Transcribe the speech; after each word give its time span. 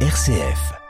RCF. 0.00 0.85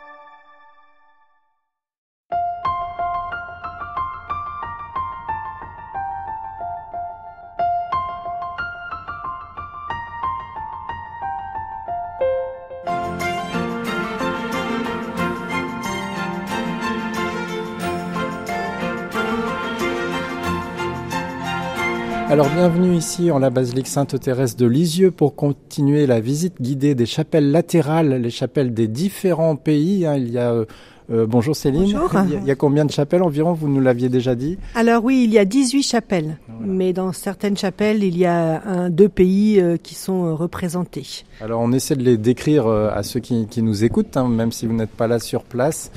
Alors 22.36 22.50
bienvenue 22.50 22.94
ici 22.94 23.30
en 23.30 23.38
la 23.38 23.48
basilique 23.48 23.86
Sainte-Thérèse 23.86 24.56
de 24.56 24.66
Lisieux 24.66 25.10
pour 25.10 25.36
continuer 25.36 26.06
la 26.06 26.20
visite 26.20 26.60
guidée 26.60 26.94
des 26.94 27.06
chapelles 27.06 27.50
latérales, 27.50 28.20
les 28.20 28.28
chapelles 28.28 28.74
des 28.74 28.88
différents 28.88 29.56
pays. 29.56 30.04
Hein. 30.04 30.16
Il 30.16 30.30
y 30.30 30.36
a 30.36 30.52
euh, 30.52 30.66
euh, 31.10 31.24
bonjour 31.26 31.56
Céline. 31.56 31.84
Bonjour. 31.84 32.10
Il, 32.26 32.32
y 32.32 32.36
a, 32.36 32.38
il 32.40 32.46
y 32.46 32.50
a 32.50 32.54
combien 32.54 32.84
de 32.84 32.90
chapelles 32.90 33.22
environ? 33.22 33.54
Vous 33.54 33.68
nous 33.68 33.80
l'aviez 33.80 34.10
déjà 34.10 34.34
dit. 34.34 34.58
Alors 34.74 35.02
oui, 35.02 35.22
il 35.24 35.32
y 35.32 35.38
a 35.38 35.46
18 35.46 35.82
chapelles, 35.82 36.36
Voilà. 36.46 36.70
mais 36.70 36.92
dans 36.92 37.14
certaines 37.14 37.56
chapelles, 37.56 38.04
il 38.04 38.18
y 38.18 38.26
a 38.26 38.62
un, 38.66 38.90
deux 38.90 39.08
pays 39.08 39.58
euh, 39.58 39.78
qui 39.78 39.94
sont 39.94 40.36
représentés. 40.36 41.24
Alors 41.40 41.62
on 41.62 41.72
essaie 41.72 41.96
de 41.96 42.02
les 42.02 42.18
décrire 42.18 42.68
à 42.68 43.02
ceux 43.02 43.20
qui, 43.20 43.46
qui 43.46 43.62
nous 43.62 43.82
écoutent, 43.82 44.14
hein, 44.18 44.28
même 44.28 44.52
si 44.52 44.66
vous 44.66 44.74
n'êtes 44.74 44.90
pas 44.90 45.06
là 45.06 45.20
sur 45.20 45.42
place. 45.42 45.90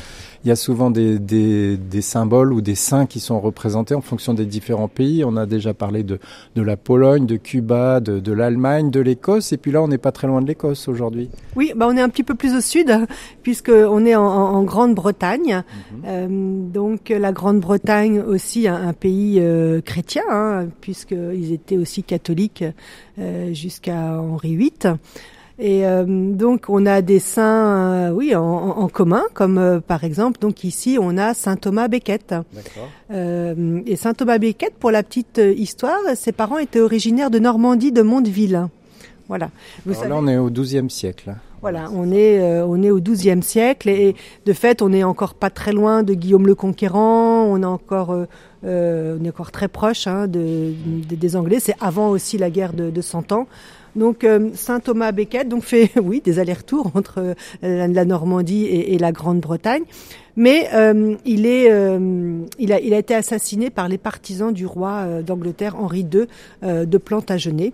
Il 0.45 0.48
y 0.48 0.52
a 0.52 0.55
souvent 0.55 0.89
des, 0.89 1.20
des, 1.20 1.75
des 1.75 2.02
symboles 2.02 2.53
ou 2.53 2.61
des 2.61 2.75
saints 2.75 3.05
qui 3.05 3.20
sont 3.20 3.41
représentés 3.41 3.93
en 3.93 3.99
fonction 4.02 4.34
des 4.34 4.45
différents 4.45 4.88
pays. 4.88 5.23
On 5.25 5.35
a 5.35 5.45
déjà 5.45 5.73
parlé 5.73 6.02
de, 6.03 6.17
de 6.55 6.61
la 6.61 6.77
Pologne, 6.77 7.25
de 7.25 7.35
Cuba, 7.35 7.99
de, 7.99 8.20
de 8.21 8.31
l'Allemagne, 8.31 8.89
de 8.89 9.02
l'Écosse, 9.02 9.52
et 9.52 9.57
puis 9.57 9.71
là 9.71 9.81
on 9.81 9.89
n'est 9.89 9.97
pas 9.97 10.13
très 10.13 10.27
loin 10.27 10.41
de 10.41 10.47
l'Écosse 10.47 10.88
aujourd'hui. 10.88 11.30
Oui, 11.57 11.73
bah 11.75 11.88
on 11.89 11.97
est 11.97 12.02
un 12.02 12.07
petit 12.07 12.23
peu 12.23 12.35
plus 12.35 12.55
au 12.55 12.61
sud, 12.61 12.89
puisque 13.44 13.70
on 13.73 14.05
est 14.05 14.16
en, 14.16 14.23
en- 14.25 14.63
Grande-Bretagne. 14.63 15.63
Euh, 16.05 16.28
donc 16.30 17.09
la 17.09 17.31
Grande-Bretagne 17.33 18.22
aussi 18.22 18.67
un, 18.67 18.88
un 18.88 18.94
pays 18.94 19.39
euh, 19.41 19.81
chrétien, 19.81 20.23
hein, 20.30 20.67
puisqu'ils 20.80 21.52
étaient 21.52 21.78
aussi 21.78 22.03
catholiques 22.03 22.63
euh, 23.19 23.53
jusqu'à 23.53 24.22
Henri 24.22 24.56
VIII. 24.56 24.95
Et 25.61 25.85
euh, 25.85 26.05
donc 26.07 26.65
on 26.69 26.85
a 26.85 27.02
des 27.02 27.19
saints, 27.19 28.07
euh, 28.07 28.11
oui, 28.11 28.33
en, 28.33 28.41
en- 28.43 28.88
commun, 28.88 29.23
comme 29.33 29.57
euh, 29.57 29.79
par 29.81 30.05
exemple, 30.05 30.39
donc 30.39 30.63
ici 30.63 30.97
on 31.01 31.17
a 31.17 31.33
saint 31.33 31.57
Thomas 31.57 31.89
Becket. 31.89 32.29
D'accord. 32.29 32.89
Euh, 33.11 33.81
et 33.85 33.97
saint 33.97 34.13
Thomas 34.13 34.38
Becket, 34.38 34.73
pour 34.79 34.89
la 34.91 35.03
petite 35.03 35.39
euh, 35.39 35.51
histoire, 35.51 35.97
ses 36.16 36.31
parents 36.31 36.59
étaient 36.59 36.79
originaires 36.79 37.29
de 37.29 37.39
Normandie, 37.39 37.91
de 37.91 38.01
Mondeville. 38.01 38.67
Voilà. 39.30 39.49
Vous 39.85 39.91
Alors 39.91 40.02
savez, 40.03 40.09
là 40.09 40.19
on 40.22 40.27
est 40.27 40.38
au 40.38 40.49
XIIe 40.49 40.89
siècle. 40.89 41.35
voilà, 41.61 41.89
on 41.94 42.11
est 42.11 42.39
euh, 42.41 42.66
on 42.66 42.81
est 42.83 42.89
au 42.91 42.99
XIIe 42.99 43.41
siècle 43.44 43.88
et 43.88 44.16
de 44.45 44.53
fait 44.53 44.81
on 44.81 44.91
est 44.91 45.03
encore 45.03 45.35
pas 45.35 45.49
très 45.52 45.72
loin 45.72 46.03
de 46.03 46.13
Guillaume 46.16 46.47
le 46.47 46.55
Conquérant. 46.55 47.44
On 47.44 47.61
est 47.61 47.66
encore 47.66 48.09
euh, 48.11 48.25
euh, 48.66 49.17
on 49.22 49.23
est 49.25 49.30
encore 49.30 49.52
très 49.52 49.67
proche 49.67 50.07
hein, 50.07 50.27
de, 50.27 50.73
de- 51.09 51.16
des 51.16 51.35
Anglais. 51.35 51.59
C'est 51.61 51.75
avant 51.80 52.09
aussi 52.09 52.38
la 52.39 52.50
guerre 52.50 52.73
de, 52.73 52.89
de 52.89 53.02
Cent 53.02 53.31
Ans. 53.31 53.47
Donc 53.95 54.23
euh, 54.23 54.50
Saint 54.53 54.80
Thomas 54.80 55.11
Becket 55.11 55.47
donc 55.47 55.63
fait 55.63 55.91
oui 56.03 56.22
des 56.23 56.39
allers-retours 56.39 56.91
entre 56.95 57.35
euh, 57.63 57.88
la, 57.88 58.05
Normandie 58.05 58.66
et, 58.66 58.94
et 58.95 58.97
la 59.00 59.11
Grande-Bretagne, 59.11 59.81
mais 60.35 60.69
euh, 60.73 61.16
il 61.25 61.45
est 61.47 61.72
euh, 61.72 62.39
il 62.59 62.72
a 62.73 62.80
il 62.80 62.94
a 62.94 62.97
été 63.00 63.13
assassiné 63.16 63.69
par 63.69 63.88
les 63.89 63.97
partisans 63.97 64.53
du 64.53 64.66
roi 64.66 65.22
d'Angleterre 65.25 65.75
Henri 65.75 66.02
II 66.11 66.25
euh, 66.63 66.85
de 66.85 66.97
Plantagenet 67.00 67.73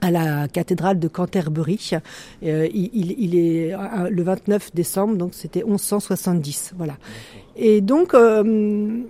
à 0.00 0.10
la 0.10 0.46
cathédrale 0.48 0.98
de 0.98 1.08
Canterbury. 1.08 1.90
Euh, 2.44 2.68
il, 2.72 3.34
est 3.36 3.72
euh, 3.74 4.08
le 4.10 4.22
29 4.22 4.74
décembre, 4.74 5.16
donc 5.16 5.34
c'était 5.34 5.62
1170. 5.64 6.72
Voilà. 6.76 6.96
Et 7.56 7.80
donc, 7.80 8.14
euh, 8.14 9.00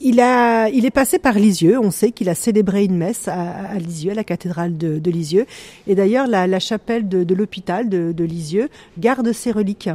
il, 0.00 0.20
a, 0.20 0.68
il 0.70 0.84
est 0.86 0.90
passé 0.90 1.18
par 1.18 1.34
Lisieux. 1.34 1.78
On 1.78 1.90
sait 1.90 2.10
qu'il 2.12 2.28
a 2.28 2.34
célébré 2.34 2.84
une 2.84 2.96
messe 2.96 3.28
à, 3.28 3.34
à 3.50 3.74
Lisieux, 3.78 4.12
à 4.12 4.14
la 4.14 4.24
cathédrale 4.24 4.76
de, 4.76 4.98
de 4.98 5.10
Lisieux. 5.10 5.46
Et 5.86 5.94
d'ailleurs, 5.94 6.26
la, 6.26 6.46
la 6.46 6.58
chapelle 6.60 7.08
de, 7.08 7.24
de 7.24 7.34
l'hôpital 7.34 7.88
de, 7.88 8.12
de 8.12 8.24
Lisieux 8.24 8.68
garde 8.98 9.30
ses 9.32 9.52
reliques. 9.52 9.90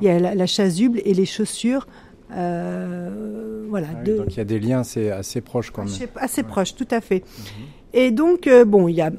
Il 0.00 0.06
y 0.06 0.10
a 0.10 0.18
la, 0.20 0.34
la 0.34 0.46
chasuble 0.46 1.00
et 1.04 1.14
les 1.14 1.26
chaussures. 1.26 1.86
euh, 2.32 3.66
voilà, 3.68 3.88
Ah 3.92 3.96
oui, 4.00 4.10
de- 4.12 4.16
donc 4.18 4.26
il 4.30 4.36
y 4.36 4.40
a 4.40 4.44
des 4.44 4.58
liens 4.60 4.80
assez, 4.80 5.10
assez 5.10 5.40
proches 5.40 5.70
quand 5.70 5.84
même. 5.84 5.92
assez, 5.92 6.08
assez 6.16 6.42
proche, 6.42 6.74
tout 6.74 6.88
à 6.90 7.00
fait. 7.00 7.22
Et 7.96 8.10
donc, 8.10 8.46
euh, 8.48 8.64
bon, 8.64 8.88
il 8.88 8.96
y 8.96 9.00
a, 9.00 9.10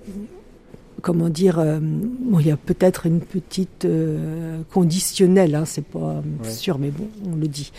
comment 1.02 1.30
dire, 1.30 1.60
euh, 1.60 1.80
bon, 1.82 2.40
il 2.40 2.48
y 2.48 2.52
a 2.52 2.58
peut-être 2.58 3.06
une 3.06 3.22
petite 3.22 3.86
euh, 3.86 4.60
conditionnelle, 4.74 5.56
hein, 5.56 5.64
c'est 5.66 5.86
pas 5.86 6.22
Ouais. 6.44 6.50
sûr, 6.52 6.78
mais 6.78 6.90
bon, 6.90 7.08
on 7.32 7.36
le 7.38 7.48
dit. 7.48 7.72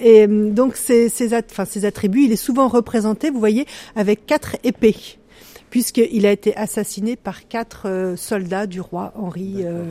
Et 0.00 0.26
donc, 0.26 0.74
ces, 0.76 1.08
ces, 1.08 1.32
at- 1.32 1.42
enfin, 1.50 1.64
ces 1.64 1.84
attributs, 1.84 2.24
il 2.24 2.32
est 2.32 2.36
souvent 2.36 2.66
représenté, 2.68 3.30
vous 3.30 3.38
voyez, 3.38 3.66
avec 3.94 4.26
quatre 4.26 4.56
épées 4.64 4.96
puisqu'il 5.74 6.24
a 6.24 6.30
été 6.30 6.54
assassiné 6.56 7.16
par 7.16 7.48
quatre 7.48 7.88
euh, 7.88 8.14
soldats 8.14 8.68
du 8.68 8.80
roi 8.80 9.12
Henri 9.16 9.64
euh, 9.64 9.82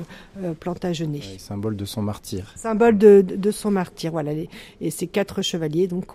euh, 0.42 0.54
Plantagenet 0.54 1.18
Ouais, 1.18 1.38
symbole 1.38 1.76
de 1.76 1.84
son 1.84 2.02
martyr. 2.02 2.54
symbole 2.56 2.98
de, 2.98 3.20
de, 3.20 3.36
de 3.36 3.52
son 3.52 3.70
martyr. 3.70 4.12
Voilà, 4.12 4.32
et 4.80 4.92
ces 4.92 5.08
quatre 5.08 5.42
chevaliers 5.42 5.88
donc 5.88 6.06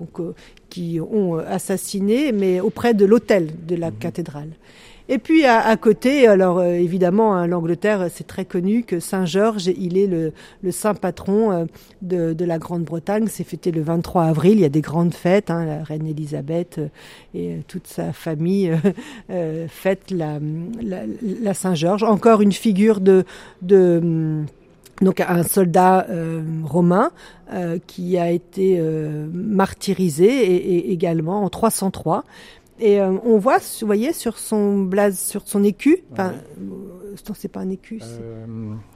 qui 0.71 1.01
ont 1.01 1.35
assassiné, 1.37 2.33
mais 2.33 2.61
auprès 2.61 2.95
de 2.95 3.05
l'autel 3.05 3.51
de 3.67 3.77
la 3.77 3.91
cathédrale. 3.91 4.53
Et 5.11 5.19
puis 5.19 5.45
à, 5.47 5.61
à 5.61 5.77
côté, 5.77 6.27
alors 6.27 6.59
euh, 6.59 6.73
évidemment, 6.73 7.35
hein, 7.35 7.47
l'Angleterre, 7.47 8.09
c'est 8.13 8.27
très 8.27 8.45
connu 8.45 8.83
que 8.83 9.01
Saint 9.01 9.25
Georges, 9.25 9.67
il 9.67 9.97
est 9.97 10.07
le, 10.07 10.33
le 10.63 10.71
saint 10.71 10.95
patron 10.95 11.51
euh, 11.51 11.65
de, 12.03 12.35
de 12.35 12.45
la 12.45 12.59
Grande-Bretagne. 12.59 13.27
C'est 13.29 13.45
fêté 13.45 13.71
le 13.71 13.81
23 13.81 14.25
avril. 14.25 14.55
Il 14.55 14.61
y 14.61 14.65
a 14.67 14.69
des 14.69 14.83
grandes 14.83 15.15
fêtes. 15.15 15.51
Hein, 15.51 15.65
la 15.65 15.83
reine 15.83 16.07
Élisabeth 16.07 16.79
euh, 16.79 16.89
et 17.35 17.55
euh, 17.55 17.59
toute 17.67 17.87
sa 17.87 18.13
famille 18.13 18.71
euh, 18.71 18.77
euh, 19.31 19.67
fête 19.69 20.11
la, 20.11 20.39
la, 20.83 21.03
la 21.23 21.55
Saint-Georges. 21.55 22.03
Encore 22.03 22.43
une 22.43 22.53
figure 22.53 23.01
de, 23.01 23.25
de 23.63 24.01
hum, 24.03 24.47
donc 25.01 25.21
un 25.21 25.43
soldat 25.43 26.07
euh, 26.11 26.43
romain 26.65 27.11
euh, 27.53 27.79
qui 27.87 28.19
a 28.19 28.31
été 28.31 28.79
euh, 28.79 29.29
martyrisé 29.33 30.27
et, 30.27 30.77
et 30.77 30.93
également 30.93 31.45
en 31.45 31.49
303. 31.49 32.25
Et 32.81 33.01
euh, 33.01 33.13
on 33.25 33.39
voit, 33.39 33.59
vous 33.59 33.87
voyez, 33.87 34.13
sur 34.13 34.39
son 34.39 34.79
blaze, 34.83 35.19
sur 35.19 35.43
son 35.47 35.65
écu, 35.65 36.05
enfin, 36.13 36.33
euh, 36.61 36.65
non, 36.65 37.35
c'est 37.37 37.49
pas 37.49 37.61
un 37.61 37.71
écu, 37.71 37.99
c'est 38.01 38.07
Euh, 38.23 38.47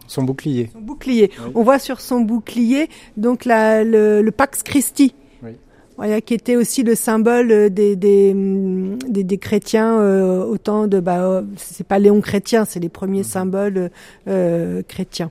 son 0.07 0.23
bouclier. 0.23 0.71
son 0.73 0.81
bouclier. 0.81 1.31
Oui. 1.45 1.53
On 1.55 1.63
voit 1.65 1.79
sur 1.81 2.01
son 2.01 2.21
bouclier 2.21 2.89
donc 3.17 3.45
la, 3.45 3.83
le, 3.83 4.23
le 4.23 4.31
Pax 4.31 4.63
Christi. 4.63 5.15
Oui. 5.43 5.51
Voilà, 5.97 6.21
qui 6.21 6.35
était 6.35 6.57
aussi 6.57 6.83
le 6.85 6.95
symbole 6.95 7.51
euh, 7.51 7.69
des, 7.69 7.97
des, 7.97 8.31
hum, 8.33 8.99
des, 9.09 9.25
des 9.25 9.39
chrétiens, 9.39 9.99
euh, 10.01 10.45
autant 10.45 10.87
de, 10.87 11.01
bah, 11.01 11.43
c'est 11.57 11.87
pas 11.87 11.99
Léon 11.99 12.21
chrétien, 12.21 12.65
c'est 12.65 12.81
les 12.81 12.89
premiers 12.89 13.25
symboles 13.25 13.91
euh, 14.29 14.83
chrétiens. 14.87 15.31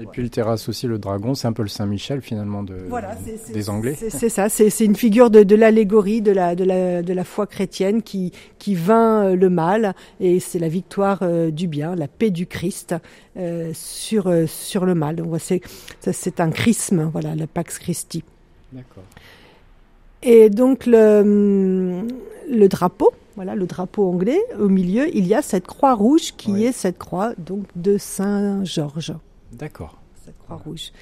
Et 0.00 0.06
puis 0.06 0.22
il 0.22 0.30
terrasse 0.30 0.68
aussi 0.68 0.86
le 0.86 0.98
dragon, 0.98 1.34
c'est 1.34 1.46
un 1.46 1.52
peu 1.52 1.62
le 1.62 1.68
Saint-Michel 1.68 2.22
finalement 2.22 2.62
de, 2.62 2.76
des 3.52 3.68
Anglais. 3.68 3.96
C'est 4.08 4.28
ça, 4.28 4.48
c'est 4.48 4.84
une 4.84 4.96
figure 4.96 5.30
de, 5.30 5.42
de 5.42 5.54
l'allégorie 5.54 6.22
de 6.22 6.32
la, 6.32 6.54
de, 6.54 6.64
la, 6.64 7.02
de 7.02 7.12
la 7.12 7.24
foi 7.24 7.46
chrétienne 7.46 8.02
qui, 8.02 8.32
qui 8.58 8.74
vainc 8.74 9.24
euh, 9.24 9.36
le 9.36 9.50
mal 9.50 9.94
et 10.20 10.40
c'est 10.40 10.58
la 10.58 10.68
victoire 10.68 11.18
euh, 11.22 11.50
du 11.50 11.66
bien, 11.68 11.94
la 11.94 12.08
paix 12.08 12.30
du 12.30 12.46
Christ 12.46 12.94
euh, 13.36 13.70
sur, 13.74 14.26
euh, 14.28 14.46
sur 14.46 14.86
le 14.86 14.94
mal. 14.94 15.16
Donc 15.16 15.36
c'est 15.38 16.40
un 16.40 16.50
chrisme, 16.50 17.10
voilà, 17.12 17.34
le 17.34 17.46
Pax 17.46 17.78
Christi. 17.78 18.24
D'accord. 18.72 19.04
Et 20.22 20.50
donc 20.50 20.86
le, 20.86 22.06
le 22.50 22.68
drapeau, 22.68 23.10
voilà, 23.36 23.54
le 23.54 23.66
drapeau 23.66 24.08
anglais, 24.08 24.38
au 24.58 24.68
milieu, 24.68 25.14
il 25.14 25.26
y 25.26 25.34
a 25.34 25.42
cette 25.42 25.66
croix 25.66 25.94
rouge 25.94 26.32
qui 26.36 26.52
Oui. 26.52 26.64
est 26.64 26.72
cette 26.72 26.98
croix 26.98 27.32
donc 27.38 27.64
de 27.76 27.96
Saint 27.98 28.64
Georges. 28.64 29.14
D'accord. 29.52 30.00
cette 30.24 30.38
croix 30.38 30.56
rouge. 30.56 30.92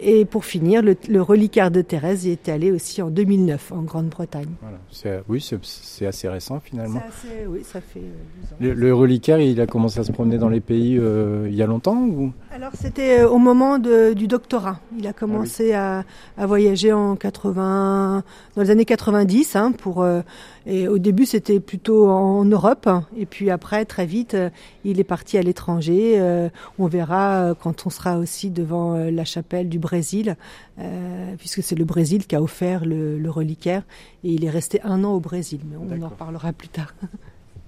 Et 0.00 0.24
pour 0.24 0.44
finir, 0.44 0.82
le, 0.82 0.96
le 1.08 1.22
reliquaire 1.22 1.70
de 1.70 1.80
Thérèse 1.80 2.24
y 2.24 2.30
est 2.30 2.48
allé 2.48 2.72
aussi 2.72 3.00
en 3.00 3.10
2009 3.10 3.70
en 3.72 3.82
Grande-Bretagne. 3.82 4.48
Voilà. 4.60 5.22
Oui, 5.28 5.40
c'est- 5.40 6.04
assez 6.04 6.28
récent 6.28 6.58
finalement. 6.58 7.00
Assez- 7.06 7.46
oui, 7.48 7.60
ça 7.62 7.80
fait 7.80 8.00
euh, 8.00 8.42
12 8.42 8.52
ans. 8.52 8.56
Le, 8.60 8.74
le 8.74 8.92
reliquaire, 8.94 9.38
il 9.38 9.60
a 9.60 9.66
commencé 9.66 10.00
à 10.00 10.04
se 10.04 10.10
promener 10.10 10.36
dans 10.36 10.48
les 10.48 10.60
pays 10.60 10.98
euh, 10.98 11.46
il 11.48 11.54
y 11.54 11.62
a 11.62 11.66
longtemps 11.66 11.96
ou? 11.96 12.32
Alors 12.50 12.72
c'était 12.74 13.20
euh, 13.20 13.28
au 13.28 13.38
moment 13.38 13.78
de- 13.78 14.12
du 14.14 14.26
doctorat. 14.26 14.80
Il 14.98 15.06
a 15.06 15.12
commencé 15.12 15.72
à, 15.74 16.04
à 16.36 16.46
voyager 16.46 16.92
en 16.92 17.14
80, 17.16 18.24
dans 18.56 18.62
les 18.62 18.70
années 18.70 18.84
90. 18.84 19.54
Hein, 19.56 19.72
pour, 19.72 20.02
euh, 20.02 20.22
et 20.66 20.88
au 20.88 20.98
début 20.98 21.24
c'était 21.24 21.60
plutôt 21.60 22.08
en 22.08 22.44
Europe. 22.44 22.88
Et 23.16 23.26
puis 23.26 23.48
après, 23.50 23.84
très 23.84 24.06
vite, 24.06 24.34
euh, 24.34 24.50
il 24.84 24.98
est 24.98 25.04
parti 25.04 25.38
à 25.38 25.42
l'étranger. 25.42 26.14
Euh, 26.18 26.48
on 26.80 26.86
verra 26.88 27.50
euh, 27.50 27.54
quand 27.54 27.86
on 27.86 27.90
sera 27.90 28.18
aussi 28.18 28.50
devant 28.50 28.94
euh, 28.96 29.10
la 29.12 29.24
chapelle 29.24 29.68
du 29.68 29.78
Brésil, 29.84 30.36
euh, 30.78 31.34
puisque 31.38 31.62
c'est 31.62 31.74
le 31.74 31.84
Brésil 31.84 32.26
qui 32.26 32.34
a 32.34 32.42
offert 32.42 32.84
le, 32.84 33.18
le 33.18 33.30
reliquaire. 33.30 33.82
Et 34.24 34.30
il 34.32 34.44
est 34.44 34.50
resté 34.50 34.80
un 34.82 35.04
an 35.04 35.12
au 35.12 35.20
Brésil. 35.20 35.60
Mais 35.68 35.76
on 35.76 36.02
en 36.02 36.08
reparlera 36.08 36.52
plus 36.52 36.68
tard. 36.68 36.94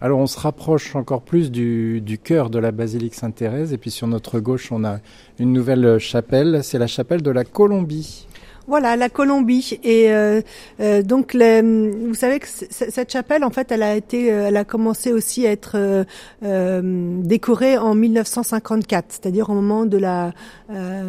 Alors 0.01 0.19
on 0.19 0.27
se 0.27 0.39
rapproche 0.39 0.95
encore 0.95 1.23
plus 1.23 1.51
du, 1.51 2.03
du 2.03 2.19
cœur 2.19 2.51
de 2.51 2.59
la 2.59 2.71
basilique 2.71 3.15
Sainte-Thérèse 3.15 3.73
et 3.73 3.79
puis 3.79 3.91
sur 3.91 4.07
notre 4.07 4.41
gauche 4.41 4.71
on 4.71 4.85
a 4.85 4.99
une 5.39 5.55
nouvelle 5.55 5.99
chapelle, 5.99 6.63
c'est 6.63 6.79
la 6.79 6.87
chapelle 6.87 7.23
de 7.23 7.31
la 7.31 7.45
Colombie. 7.45 8.27
Voilà, 8.67 8.97
la 8.97 9.09
Colombie. 9.09 9.79
Et 9.85 10.11
euh, 10.11 10.41
euh, 10.81 11.03
donc, 11.03 11.35
vous 11.35 12.15
savez 12.15 12.41
que 12.41 12.47
cette 12.49 13.13
chapelle, 13.13 13.45
en 13.45 13.51
fait, 13.51 13.71
elle 13.71 13.83
a 13.83 13.95
été, 13.95 14.33
euh, 14.33 14.49
elle 14.49 14.57
a 14.57 14.65
commencé 14.65 15.13
aussi 15.13 15.47
à 15.47 15.53
être 15.53 16.05
décorée 16.43 17.79
en 17.79 17.95
1954, 17.95 19.07
c'est-à-dire 19.09 19.51
au 19.51 19.55
moment 19.55 19.87
de 19.87 19.99
la 19.99 20.33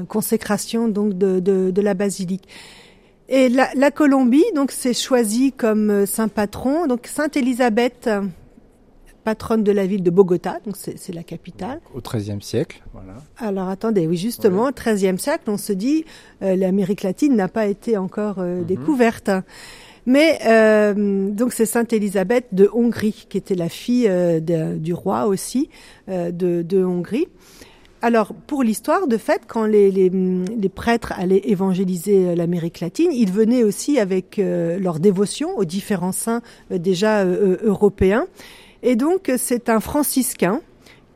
consécration 0.07 0.87
donc 0.87 1.17
de, 1.17 1.39
de, 1.39 1.81
la 1.81 1.93
basilique. 1.93 2.47
Et 3.29 3.49
la, 3.49 3.69
la 3.75 3.91
Colombie, 3.91 4.45
donc, 4.55 4.71
c'est 4.71 4.93
choisi 4.93 5.51
comme 5.51 6.05
saint 6.05 6.27
patron. 6.27 6.85
Donc, 6.85 7.07
Sainte 7.07 7.37
Élisabeth 7.37 8.09
patronne 9.27 9.61
de 9.61 9.73
la 9.73 9.85
ville 9.85 10.03
de 10.03 10.09
Bogota, 10.09 10.59
donc 10.65 10.77
c'est 10.77 11.13
la 11.13 11.21
capitale. 11.21 11.81
Au 11.93 11.99
XIIIe 11.99 12.41
siècle, 12.41 12.81
voilà. 12.93 13.15
Alors 13.37 13.67
attendez, 13.67 14.07
oui 14.07 14.15
justement, 14.15 14.71
XIIIe 14.71 15.19
siècle, 15.19 15.49
on 15.49 15.57
se 15.57 15.73
dit 15.73 16.05
euh, 16.41 16.55
l'Amérique 16.55 17.03
latine 17.03 17.35
n'a 17.35 17.49
pas 17.49 17.65
été 17.65 17.97
encore 17.97 18.39
euh, 18.39 18.45
mm 18.45 18.61
-hmm. 18.61 18.65
découverte. 18.65 19.29
Mais 20.05 20.29
euh, 20.47 21.29
donc 21.39 21.49
c'est 21.51 21.65
Sainte 21.65 21.91
Élisabeth 21.91 22.45
de 22.53 22.69
Hongrie 22.71 23.25
qui 23.29 23.37
était 23.37 23.59
la 23.65 23.67
fille 23.81 24.07
euh, 24.07 24.39
de, 24.39 24.77
du 24.77 24.93
roi 24.93 25.19
aussi 25.33 25.69
de, 26.07 26.61
de, 26.71 26.79
Hongrie. 26.93 27.27
Alors 28.01 28.29
pour 28.49 28.61
l'histoire, 28.63 29.07
de 29.07 29.17
fait, 29.17 29.41
quand 29.47 29.65
les, 29.65 29.89
les, 29.91 30.09
les, 30.09 30.69
prêtres 30.69 31.11
allaient 31.17 31.41
évangéliser 31.45 32.35
l'Amérique 32.35 32.79
latine, 32.79 33.11
ils 33.11 33.31
venaient 33.31 33.63
aussi 33.63 33.99
avec 33.99 34.27
euh, 34.37 34.77
leur 34.79 34.99
dévotion 34.99 35.49
aux 35.57 35.65
différents 35.65 36.11
saints 36.11 36.41
euh, 36.71 36.77
déjà 36.77 37.25
européens. 37.25 38.27
Et 38.83 38.95
donc 38.95 39.31
c'est 39.37 39.69
un 39.69 39.79
franciscain 39.79 40.61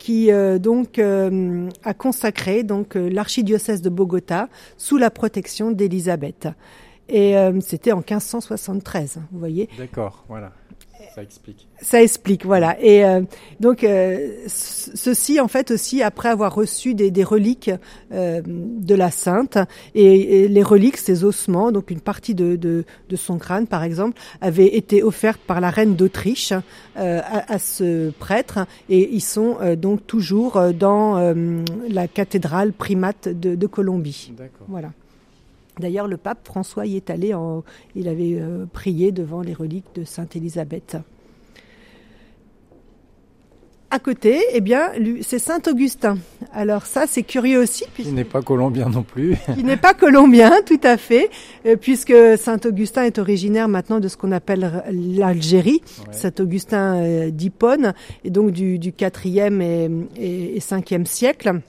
qui 0.02 0.32
euh, 0.32 0.58
donc 0.58 0.98
euh, 0.98 1.68
a 1.84 1.94
consacré 1.94 2.64
donc 2.64 2.96
euh, 2.96 3.08
l'archidiocèse 3.08 3.82
de 3.82 3.88
Bogota 3.88 4.48
sous 4.76 4.98
la 4.98 5.10
protection 5.10 5.70
d'Élisabeth. 5.70 6.48
Et 7.08 7.34
c'était 7.60 7.92
en 7.92 7.98
1573, 7.98 9.20
vous 9.32 9.38
voyez. 9.38 9.68
D'accord, 9.76 10.24
voilà. 10.28 10.52
Ça 11.14 11.22
explique. 11.22 11.68
Ça 11.80 12.02
explique, 12.02 12.46
voilà. 12.46 12.80
Et 12.80 13.04
euh, 13.04 13.20
donc 13.60 13.84
euh, 13.84 14.34
ceci, 14.46 15.40
en 15.40 15.48
fait, 15.48 15.70
aussi 15.70 16.02
après 16.02 16.30
avoir 16.30 16.54
reçu 16.54 16.94
des, 16.94 17.10
des 17.10 17.24
reliques 17.24 17.70
euh, 18.12 18.40
de 18.46 18.94
la 18.94 19.10
sainte 19.10 19.58
et, 19.94 20.44
et, 20.44 20.48
les 20.48 20.62
reliques, 20.62 20.96
ces 20.96 21.24
ossements, 21.24 21.70
donc 21.70 21.90
une 21.90 22.00
partie 22.00 22.34
de, 22.34 22.56
de, 22.56 22.84
de, 23.10 23.16
son 23.16 23.36
crâne, 23.36 23.66
par 23.66 23.82
exemple, 23.82 24.18
avait 24.40 24.74
été 24.74 25.02
offerte 25.02 25.40
par 25.46 25.60
la 25.60 25.68
reine 25.68 25.96
d'Autriche 25.96 26.52
à, 26.96 27.52
à, 27.52 27.58
ce 27.58 28.10
prêtre 28.10 28.66
et 28.88 29.12
ils 29.12 29.20
sont 29.20 29.58
donc 29.76 30.06
toujours 30.06 30.60
dans 30.72 31.34
la 31.88 32.08
cathédrale 32.08 32.72
primate 32.72 33.28
de, 33.28 33.54
de 33.54 33.66
Colombie. 33.66 34.32
D'accord. 34.36 34.66
Voilà. 34.68 34.92
D'ailleurs, 35.78 36.06
le 36.06 36.16
pape 36.16 36.46
François 36.46 36.86
y 36.86 36.96
est 36.96 37.10
allé, 37.10 37.34
en, 37.34 37.64
il 37.94 38.08
avait 38.08 38.36
euh, 38.38 38.66
prié 38.72 39.10
devant 39.10 39.40
les 39.40 39.54
reliques 39.54 39.94
de 39.94 40.04
Sainte 40.04 40.36
Élisabeth. 40.36 40.96
À 43.90 43.98
côté, 43.98 44.40
eh 44.54 44.62
bien, 44.62 44.90
c'est 45.20 45.38
Saint 45.38 45.60
Augustin. 45.68 46.16
Alors 46.54 46.86
ça, 46.86 47.04
c'est 47.06 47.22
curieux 47.22 47.58
aussi. 47.60 47.84
Puisque... 47.92 48.08
Il 48.08 48.14
n'est 48.14 48.24
pas 48.24 48.40
colombien 48.40 48.88
non 48.88 49.02
plus. 49.02 49.36
Il 49.58 49.66
n'est 49.66 49.76
pas 49.76 49.92
colombien, 49.92 50.62
tout 50.64 50.80
à 50.82 50.96
fait, 50.96 51.28
euh, 51.66 51.76
puisque 51.76 52.14
Saint 52.38 52.58
Augustin 52.64 53.02
est 53.02 53.18
originaire 53.18 53.68
maintenant 53.68 54.00
de 54.00 54.08
ce 54.08 54.16
qu'on 54.16 54.32
appelle 54.32 54.82
l'Algérie. 54.90 55.82
Ouais. 56.06 56.12
Saint 56.12 56.32
Augustin 56.40 57.02
euh, 57.02 57.30
d'Hippone, 57.30 57.92
et 58.24 58.30
donc 58.30 58.52
du, 58.52 58.78
du 58.78 58.92
4e 58.92 59.60
et, 59.60 59.90
et, 60.16 60.56
et 60.56 60.60
5e 60.60 61.04
siècle. 61.04 61.60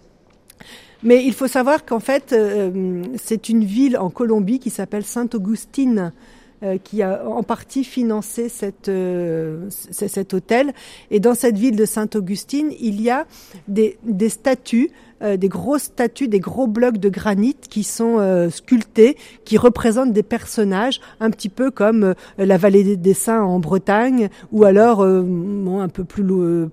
Mais 1.03 1.23
il 1.25 1.33
faut 1.33 1.47
savoir 1.47 1.85
qu'en 1.85 1.99
fait, 1.99 2.31
euh, 2.31 3.03
c'est 3.21 3.49
une 3.49 3.65
ville 3.65 3.97
en 3.97 4.09
Colombie 4.09 4.59
qui 4.59 4.69
s'appelle 4.69 5.03
Sainte-Augustine. 5.03 6.13
Euh, 6.63 6.77
qui 6.81 7.01
a 7.01 7.27
en 7.27 7.43
partie 7.43 7.83
financé 7.83 8.47
cette, 8.47 8.87
euh, 8.87 9.65
cet 9.69 10.33
hôtel. 10.33 10.71
Et 11.11 11.19
dans 11.19 11.35
cette 11.35 11.57
ville 11.57 11.75
de 11.75 11.83
Sainte-Augustine, 11.83 12.71
il 12.79 13.01
y 13.01 13.09
a 13.09 13.25
des, 13.67 13.97
des 14.03 14.29
statues 14.29 14.91
euh, 15.23 15.37
des 15.37 15.47
grosses 15.47 15.83
statues, 15.83 16.27
des 16.27 16.39
gros 16.39 16.67
blocs 16.67 16.97
de 16.97 17.07
granit 17.07 17.55
qui 17.69 17.83
sont 17.83 18.17
euh, 18.19 18.49
sculptés, 18.49 19.15
qui 19.45 19.57
représentent 19.57 20.11
des 20.11 20.23
personnages, 20.23 20.99
un 21.21 21.29
petit 21.29 21.47
peu 21.47 21.71
comme 21.71 22.03
euh, 22.03 22.13
la 22.37 22.57
vallée 22.57 22.97
des 22.97 23.13
Saints 23.13 23.41
en 23.41 23.59
Bretagne, 23.59 24.27
ou 24.51 24.65
alors 24.65 24.97
bon, 24.97 25.79
un 25.79 25.87
peu 25.87 26.03
plus 26.03 26.25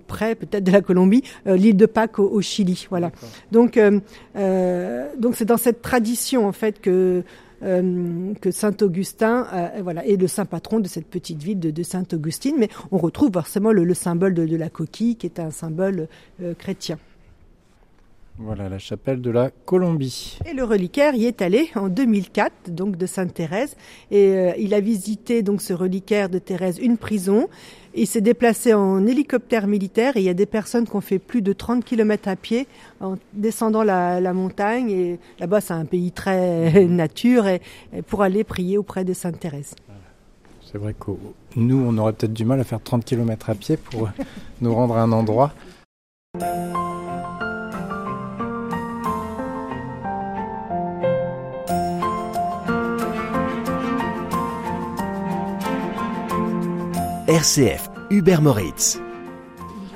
près, 0.09 0.35
peut-être 0.35 0.65
de 0.65 0.73
la 0.73 0.81
Colombie, 0.81 1.23
l'île 1.47 1.77
de 1.77 1.87
Pâques 1.87 2.19
au, 2.19 2.29
au 2.29 2.41
Chili. 2.41 2.87
Voilà. 2.91 3.13
Donc, 3.53 3.79
donc 3.79 5.37
c'est 5.37 5.45
dans 5.45 5.57
cette 5.57 5.83
tradition 5.83 6.47
en 6.47 6.53
fait 6.53 6.81
que 6.81 7.23
euh, 7.63 8.33
que 8.41 8.51
Saint 8.51 8.75
Augustin, 8.81 9.47
euh, 9.53 9.83
voilà, 9.83 10.07
est 10.07 10.17
le 10.17 10.27
saint 10.27 10.47
patron 10.47 10.81
de 10.81 10.89
cette 10.89 11.07
petite 11.07 11.43
ville 11.43 11.61
de, 11.61 11.83
Saint 11.83 12.05
Augustine. 12.13 12.57
Mais 12.59 12.69
on 12.91 12.99
retrouve 12.99 13.31
forcément 13.33 13.73
le, 13.73 13.85
le 13.85 13.95
symbole 13.95 14.35
de, 14.35 14.47
de, 14.47 14.57
la 14.57 14.71
coquille, 14.71 15.17
qui 15.17 15.27
est 15.27 15.39
un 15.39 15.51
symbole 15.51 16.09
euh, 16.43 16.55
chrétien. 16.55 16.99
Voilà 18.43 18.71
la 18.71 18.79
chapelle 18.79 19.21
de 19.21 19.31
la 19.31 19.51
Colombie. 19.51 20.39
Et 20.51 20.55
le 20.55 20.65
reliquaire 20.65 21.15
y 21.15 21.27
est 21.27 21.43
allé 21.43 21.69
en 21.75 21.91
2004, 21.91 22.71
donc 22.71 22.97
de 22.97 23.05
Sainte 23.05 23.35
Thérèse, 23.35 23.77
et 24.11 24.29
euh, 24.29 24.53
il 24.59 24.73
a 24.73 24.81
visité 24.81 25.43
donc 25.43 25.61
ce 25.61 25.75
reliquaire 25.75 26.31
de 26.31 26.39
Thérèse 26.39 26.79
une 26.79 26.97
prison. 26.97 27.49
Il 27.95 28.07
s'est 28.07 28.23
déplacé 28.23 28.73
en 28.73 29.07
hélicoptère 29.07 29.67
militaire 29.67 30.17
et 30.17 30.21
il 30.21 30.25
y 30.25 30.31
a 30.31 30.35
des 30.35 30.47
personnes 30.47 30.87
qui 30.87 30.97
ont 30.97 31.03
fait 31.03 31.19
plus 31.19 31.43
de 31.43 31.53
30 31.53 31.85
km 31.85 32.29
à 32.29 32.37
pied 32.37 32.67
en 33.01 33.17
descendant 33.35 33.83
la, 33.83 34.23
la 34.23 34.33
montagne. 34.33 34.91
Et 34.91 35.19
là-bas, 35.39 35.61
c'est 35.61 35.75
un 35.75 35.85
pays 35.85 36.11
très 36.11 36.85
nature 36.89 37.47
et, 37.47 37.61
et, 37.93 38.01
pour 38.01 38.23
aller 38.23 38.43
prier 38.43 38.79
auprès 38.79 39.05
de 39.05 39.13
Sainte 39.13 39.39
Thérèse. 39.39 39.75
C'est 40.63 40.79
vrai 40.79 40.95
que 40.99 41.11
nous, 41.57 41.85
on 41.85 41.99
aurait 41.99 42.15
peut-être 42.15 42.33
du 42.33 42.47
mal 42.47 42.59
à 42.61 42.65
faire 42.65 42.81
30 42.81 43.05
km 43.05 43.51
à 43.51 43.55
pied 43.55 43.77
pour 43.77 44.09
nous 44.63 44.75
rendre 44.75 44.97
à 44.97 45.03
un 45.03 45.13
endroit. 45.13 45.53
RCF 57.31 57.89
Hubert 58.11 58.43
Moritz. 58.43 59.01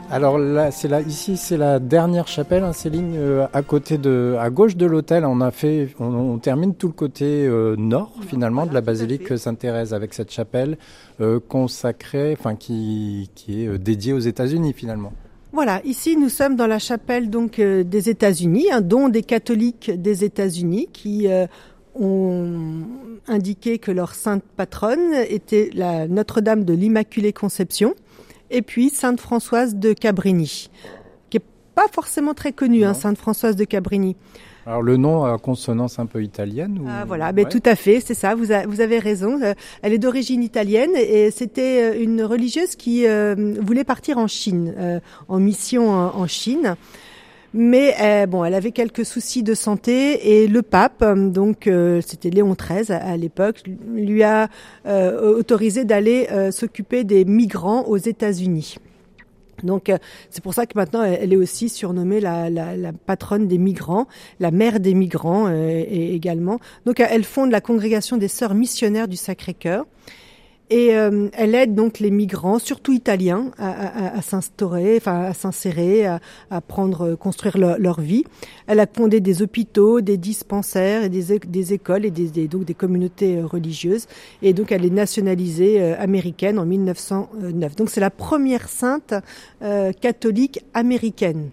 Alors 0.09 0.39
là, 0.39 0.71
c'est 0.71 0.87
là, 0.87 1.01
ici, 1.01 1.37
c'est 1.37 1.57
la 1.57 1.81
dernière 1.81 2.29
chapelle, 2.29 2.63
hein, 2.63 2.73
Céline, 2.73 3.15
euh, 3.17 3.49
à 3.53 3.63
côté 3.63 3.99
de, 3.99 4.37
à 4.39 4.51
gauche 4.51 4.77
de 4.77 4.87
l'hôtel. 4.87 5.25
On 5.25 5.41
a 5.41 5.51
fait, 5.51 5.89
on, 5.99 6.15
on, 6.15 6.39
termine 6.39 6.77
tout 6.77 6.87
le 6.87 6.93
côté 6.93 7.45
euh, 7.45 7.75
nord, 7.77 8.13
finalement, 8.25 8.63
voilà, 8.63 8.71
de 8.71 8.75
la 8.75 8.81
basilique 8.83 9.37
Sainte-Thérèse 9.37 9.93
avec 9.93 10.15
cette 10.15 10.31
chapelle 10.31 10.79
euh, 11.21 11.41
consacrée, 11.41 12.37
enfin 12.39 12.55
qui, 12.55 13.29
qui 13.35 13.65
est 13.65 13.79
dédiée 13.79 14.13
aux 14.13 14.21
États-Unis, 14.21 14.73
finalement. 14.73 15.13
Voilà, 15.53 15.81
ici 15.85 16.17
nous 16.17 16.29
sommes 16.29 16.55
dans 16.55 16.69
la 16.69 16.79
chapelle 16.79 17.31
donc 17.31 17.61
des 17.61 18.09
États-Unis, 18.09 18.67
hein, 18.71 18.81
dont 18.81 19.09
des 19.09 19.23
catholiques 19.23 19.91
des 19.91 20.23
États-Unis 20.23 20.89
qui 20.93 21.27
ont 21.95 22.83
indiqué 23.29 23.79
que 23.79 23.91
leur 23.91 24.15
sainte 24.15 24.43
patronne 24.57 25.15
était 25.29 25.71
la 25.75 26.09
Notre-Dame 26.09 26.65
de 26.65 26.75
l'Immaculée 26.75 27.33
Conception 27.33 27.95
et 28.51 28.63
puis 28.63 28.91
Sainte 28.91 29.21
Françoise 29.21 29.77
de 29.77 29.93
Cabrini, 29.93 30.71
qui 31.31 31.39
est 31.39 31.45
pas 31.75 31.89
forcément 31.91 32.35
très 32.35 32.53
connue, 32.53 32.85
hein, 32.85 32.95
Sainte 32.95 33.19
Françoise 33.19 33.57
de 33.57 33.65
Cabrini. 33.65 34.17
Alors 34.67 34.83
le 34.83 34.97
nom 34.97 35.25
à 35.25 35.37
consonance 35.39 35.99
un 35.99 36.07
peu 36.07 36.23
italienne 36.23 36.79
ou... 36.81 36.87
Ah 36.89 37.05
voilà, 37.05 37.33
ben 37.33 37.45
ouais. 37.45 37.51
tout 37.51 37.63
à 37.67 37.77
fait, 37.77 38.01
c'est 38.01 38.15
ça. 38.15 38.35
Vous, 38.35 38.51
a, 38.51 38.67
vous, 38.67 38.81
avez 38.81 38.99
raison. 38.99 39.39
Elle 39.83 39.93
est 39.93 39.99
d'origine 39.99 40.43
italienne 40.43 40.93
et 40.97 41.31
c'était 41.31 42.03
une 42.03 42.23
religieuse 42.23 42.75
qui 42.75 43.07
euh, 43.07 43.57
voulait 43.61 43.85
partir 43.85 44.17
en 44.17 44.27
Chine, 44.27 44.73
euh, 44.79 45.01
en 45.29 45.39
mission 45.39 45.91
en, 45.91 46.17
en 46.17 46.27
Chine. 46.27 46.77
Mais 47.57 47.95
euh, 48.01 48.27
bon, 48.27 48.45
elle 48.45 48.55
avait 48.55 48.73
quelques 48.73 49.05
soucis 49.05 49.45
de 49.45 49.55
santé 49.55 50.43
et 50.43 50.49
le 50.49 50.61
pape, 50.63 51.05
donc 51.05 51.69
euh, 51.69 52.01
c'était 52.05 52.29
Léon 52.29 52.57
XIII 52.61 52.91
à, 52.91 53.17
l'époque, 53.17 53.63
lui 53.95 54.25
a 54.25 54.49
euh, 54.87 55.37
autorisé 55.39 55.85
d'aller 55.85 56.27
euh, 56.33 56.51
s'occuper 56.51 57.05
des 57.05 57.25
migrants 57.25 57.85
aux 57.85 57.97
États-Unis. 57.97 58.75
Donc 59.63 59.89
euh, 59.89 59.99
c'est 60.31 60.43
pour 60.43 60.53
ça 60.53 60.67
que 60.67 60.73
maintenant 60.77 61.05
elle 61.05 61.33
est 61.33 61.37
aussi 61.37 61.69
surnommée 61.69 62.19
la, 62.19 62.51
la, 62.51 62.77
la 62.77 62.93
patronne 62.93 63.47
des 63.47 63.59
migrants, 63.59 64.09
la 64.41 64.51
mère 64.51 64.81
des 64.81 64.95
migrants 64.95 65.47
euh, 65.47 65.69
et 65.69 66.13
également. 66.13 66.59
Donc 66.87 66.99
elle 66.99 67.25
fonde 67.25 67.53
la 67.53 67.61
congrégation 67.61 68.17
des 68.17 68.29
sœurs 68.29 68.55
missionnaires 68.55 69.07
du 69.07 69.17
Sacré-Cœur. 69.17 69.87
Et 70.75 70.97
euh, 70.97 71.29
elle 71.35 71.55
aide 71.55 71.77
donc 71.77 72.01
les 72.01 72.11
migrants, 72.11 72.59
surtout 72.59 72.91
italiens, 72.91 73.53
à, 73.59 73.71
à, 73.71 74.19
à 74.19 74.23
s'instaurer, 74.23 74.97
enfin 74.97 75.21
à 75.23 75.33
s'insérer, 75.33 76.05
à, 76.05 76.19
à, 76.51 76.61
prendre, 76.61 77.15
construire 77.15 77.57
leur, 77.59 77.79
leur, 77.79 78.01
vie. 78.01 78.25
Elle 78.67 78.81
a 78.81 78.89
fondé 78.93 79.21
des 79.21 79.41
hôpitaux, 79.41 80.01
des 80.01 80.17
dispensaires, 80.17 81.05
et 81.05 81.09
des, 81.09 81.39
des 81.39 81.75
écoles 81.75 82.05
et 82.05 82.11
des, 82.11 82.27
des, 82.27 82.49
donc 82.49 82.65
des 82.65 82.75
communautés 82.75 83.41
religieuses. 83.41 84.09
Et 84.43 84.53
donc 84.53 84.73
elle 84.73 84.85
est 84.85 84.91
nationalisée 84.91 85.81
euh, 85.81 85.95
américaine 85.97 86.59
en 86.59 86.67
1909. 86.67 87.77
Donc 87.77 87.89
c'est 87.89 88.01
la 88.01 88.11
première 88.11 88.69
sainte 88.69 89.15
euh, 89.63 89.93
catholique 89.93 90.59
américaine. 90.75 91.51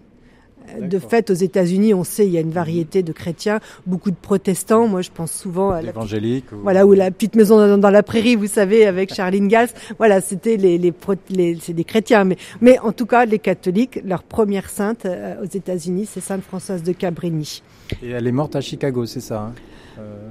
De 0.80 0.98
fait, 0.98 1.30
aux 1.30 1.34
États-Unis, 1.34 1.94
on 1.94 2.04
sait, 2.04 2.26
il 2.26 2.32
y 2.32 2.38
a 2.38 2.40
une 2.40 2.50
variété 2.50 3.02
de 3.02 3.12
chrétiens, 3.12 3.60
beaucoup 3.86 4.10
de 4.10 4.16
protestants. 4.16 4.86
Moi, 4.86 5.02
je 5.02 5.10
pense 5.10 5.32
souvent 5.32 5.70
à 5.70 5.82
petite, 5.82 6.52
ou... 6.52 6.56
voilà, 6.62 6.86
ou 6.86 6.92
la 6.92 7.10
petite 7.10 7.34
maison 7.36 7.56
dans, 7.56 7.78
dans, 7.78 7.90
la 7.90 8.02
prairie, 8.02 8.36
vous 8.36 8.46
savez, 8.46 8.86
avec 8.86 9.14
Charlene 9.14 9.48
Gals. 9.48 9.70
Voilà, 9.98 10.20
c'était 10.20 10.56
les, 10.56 10.78
les, 10.78 10.92
les 11.30 11.58
c'est 11.60 11.72
des 11.72 11.84
chrétiens, 11.84 12.24
mais, 12.24 12.36
mais 12.60 12.78
en 12.78 12.92
tout 12.92 13.06
cas, 13.06 13.24
les 13.24 13.38
catholiques, 13.38 14.00
leur 14.04 14.22
première 14.22 14.68
sainte 14.70 15.06
euh, 15.06 15.42
aux 15.42 15.48
États-Unis, 15.48 16.08
c'est 16.10 16.20
Sainte 16.20 16.42
Françoise 16.42 16.82
de 16.82 16.92
Cabrini. 16.92 17.62
Et 18.02 18.10
elle 18.10 18.26
est 18.26 18.32
morte 18.32 18.56
à 18.56 18.60
Chicago, 18.60 19.06
c'est 19.06 19.20
ça 19.20 19.40
hein? 19.40 19.52
Euh... 19.98 20.28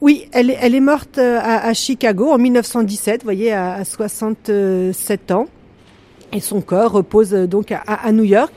Oui, 0.00 0.28
elle 0.32 0.50
est, 0.50 0.58
elle 0.60 0.74
est 0.74 0.80
morte 0.80 1.16
euh, 1.18 1.38
à, 1.38 1.66
à, 1.66 1.72
Chicago 1.72 2.30
en 2.30 2.36
1917, 2.36 3.22
vous 3.22 3.24
voyez, 3.24 3.52
à, 3.52 3.74
à 3.74 3.84
67 3.84 5.30
ans. 5.30 5.46
Et 6.32 6.40
son 6.40 6.60
corps 6.60 6.92
repose 6.92 7.32
euh, 7.32 7.46
donc 7.46 7.72
à, 7.72 7.78
à 7.78 8.12
New 8.12 8.24
York. 8.24 8.52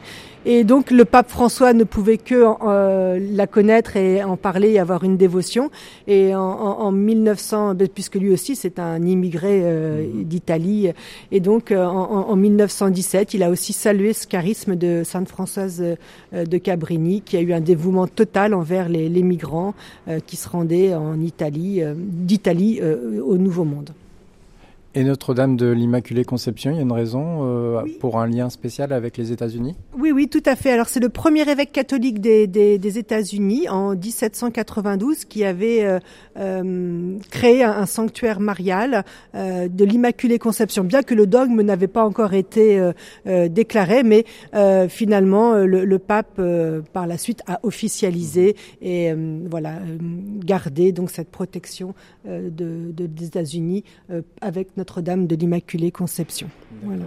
Et 0.49 0.63
donc 0.63 0.91
le 0.91 1.03
pape 1.03 1.29
François 1.29 1.73
ne 1.73 1.83
pouvait 1.83 2.17
que 2.17 2.41
euh, 2.65 3.19
la 3.33 3.47
connaître 3.47 3.97
et 3.97 4.23
en 4.23 4.37
parler 4.37 4.71
et 4.71 4.79
avoir 4.79 5.03
une 5.03 5.17
dévotion. 5.17 5.69
Et 6.07 6.33
en, 6.33 6.39
en, 6.39 6.79
en 6.79 6.91
1900, 6.93 7.75
ben, 7.75 7.89
puisque 7.89 8.15
lui 8.15 8.31
aussi 8.31 8.55
c'est 8.55 8.79
un 8.79 9.01
immigré 9.01 9.59
euh, 9.65 10.05
d'Italie, 10.13 10.91
et 11.33 11.41
donc 11.41 11.73
euh, 11.73 11.83
en, 11.83 12.29
en, 12.29 12.35
1917, 12.37 13.33
il 13.33 13.43
a 13.43 13.49
aussi 13.49 13.73
salué 13.73 14.13
ce 14.13 14.25
charisme 14.25 14.77
de 14.77 15.01
Sainte 15.03 15.27
Françoise 15.27 15.83
euh, 15.83 16.45
de 16.45 16.57
Cabrini, 16.57 17.21
qui 17.23 17.35
a 17.35 17.41
eu 17.41 17.51
un 17.51 17.59
dévouement 17.59 18.07
total 18.07 18.53
envers 18.53 18.87
les, 18.87 19.09
les 19.09 19.23
migrants 19.23 19.73
euh, 20.07 20.21
qui 20.25 20.37
se 20.37 20.47
rendaient 20.47 20.95
en 20.95 21.19
Italie, 21.19 21.81
d'Italie 21.97 22.79
au 22.81 23.37
Nouveau 23.37 23.65
Monde. 23.65 23.89
Et 24.97 25.03
Notre-Dame 25.03 25.57
de 25.57 25.67
l'Immaculée 25.67 26.25
Conception, 26.25 26.71
il 26.71 26.77
y 26.77 26.79
a 26.79 26.81
une 26.81 26.91
raison 26.91 27.41
euh, 27.43 27.83
oui. 27.83 27.95
pour 27.99 28.19
un 28.19 28.25
lien 28.25 28.49
spécial 28.49 28.91
avec 28.91 29.15
les 29.15 29.31
États-Unis? 29.31 29.75
Oui, 29.95 30.11
oui, 30.11 30.27
tout 30.27 30.41
à 30.43 30.55
fait. 30.55 30.71
Alors 30.71 30.89
c'est 30.89 30.99
le 30.99 31.09
premier 31.09 31.47
évêque 31.47 31.71
catholique 31.71 32.19
des, 32.19 32.47
des, 32.47 32.79
des 32.79 32.97
États-Unis 32.97 33.69
en 33.69 33.91
1792 33.91 35.25
qui 35.25 35.43
avait 35.43 35.83
euh, 35.83 35.99
euh, 36.39 37.15
créé 37.29 37.63
un, 37.63 37.73
un, 37.73 37.85
sanctuaire 37.85 38.39
marial 38.39 39.05
de 39.35 39.85
l'Immaculée 39.85 40.39
Conception, 40.39 40.83
bien 40.83 41.03
que 41.03 41.13
le 41.13 41.27
dogme 41.27 41.61
n'avait 41.61 41.87
pas 41.87 42.03
encore 42.03 42.33
été 42.33 42.81
déclaré, 43.25 44.01
mais 44.03 44.25
finalement 44.89 45.53
le, 45.53 45.85
le 45.85 45.99
pape 45.99 46.41
par 46.93 47.07
la 47.07 47.17
suite 47.17 47.41
a 47.47 47.59
officialisé 47.63 48.55
et 48.81 49.13
voilà 49.49 49.75
gardé 50.43 50.91
donc 50.91 51.11
cette 51.11 51.29
protection 51.29 51.93
de, 52.25 52.49
de, 52.49 53.05
des 53.05 53.25
États-Unis 53.25 53.83
avec 54.41 54.75
notre 54.77 54.87
notre-Dame 54.88 55.27
de 55.27 55.36
l'Immaculée 55.36 55.91
Conception. 55.91 56.50
Voilà. 56.84 57.03